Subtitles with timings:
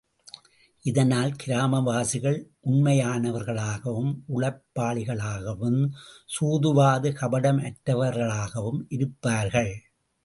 [0.85, 5.81] இதனால் கிராமவாசிகள் உண்மையானவர்களாகவும், உழைப்பாளிகளாகவும்,
[6.25, 9.73] சூதுவாது, கபடமற்றவார்களாகவும் இருப்பார்கள்.